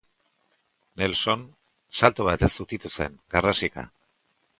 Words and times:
Nelson 1.01 1.43
salto 1.99 2.25
batez 2.29 2.49
zutitu 2.63 2.91
zen, 3.03 3.21
garrasika. 3.37 3.85